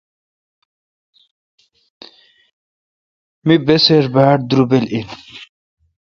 می 3.45 3.55
بسِر 3.65 4.03
باڑدربل 4.13 4.83
این۔ 4.93 5.07